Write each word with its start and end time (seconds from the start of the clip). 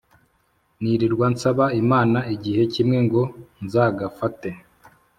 nirirwa 0.81 1.25
nsaba 1.33 1.65
imana 1.81 2.19
igihe 2.35 2.61
kimwe 2.73 2.97
ngo 3.05 3.21
nzagafate 3.65 4.49